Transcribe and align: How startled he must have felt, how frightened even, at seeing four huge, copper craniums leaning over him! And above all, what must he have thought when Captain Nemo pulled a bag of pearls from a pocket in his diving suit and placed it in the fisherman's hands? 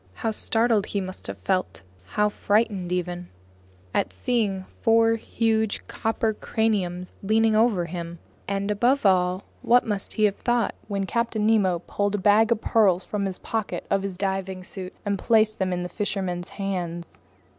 How 0.15 0.31
startled 0.31 0.87
he 0.87 0.99
must 0.99 1.27
have 1.27 1.37
felt, 1.37 1.83
how 2.05 2.27
frightened 2.27 2.91
even, 2.91 3.29
at 3.93 4.11
seeing 4.11 4.63
four 4.79 5.13
huge, 5.15 5.85
copper 5.85 6.33
craniums 6.33 7.17
leaning 7.21 7.55
over 7.55 7.85
him! 7.85 8.17
And 8.47 8.71
above 8.71 9.05
all, 9.05 9.43
what 9.61 9.85
must 9.85 10.13
he 10.13 10.23
have 10.23 10.37
thought 10.37 10.73
when 10.87 11.05
Captain 11.05 11.45
Nemo 11.45 11.83
pulled 11.85 12.15
a 12.15 12.17
bag 12.17 12.51
of 12.51 12.61
pearls 12.61 13.05
from 13.05 13.27
a 13.27 13.33
pocket 13.33 13.85
in 13.91 14.01
his 14.01 14.17
diving 14.17 14.63
suit 14.63 14.95
and 15.05 15.19
placed 15.19 15.61
it 15.61 15.67
in 15.71 15.83
the 15.83 15.87
fisherman's 15.87 16.49
hands? 16.49 17.19